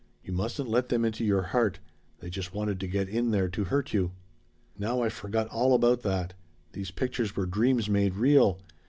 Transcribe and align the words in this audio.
You 0.23 0.33
mustn't 0.33 0.67
let 0.67 0.89
them 0.89 1.05
into 1.05 1.23
your 1.23 1.43
heart. 1.43 1.77
They 2.21 2.31
just 2.31 2.55
wanted 2.55 2.79
to 2.79 2.87
get 2.87 3.07
in 3.07 3.29
there 3.29 3.47
to 3.49 3.65
hurt 3.65 3.93
you. 3.93 4.13
"Now 4.75 5.03
I 5.03 5.09
forgot 5.09 5.47
all 5.49 5.75
about 5.75 6.01
that. 6.01 6.33
These 6.71 6.89
pictures 6.89 7.35
were 7.35 7.45
dreams 7.45 7.87
made 7.87 8.15
real. 8.15 8.57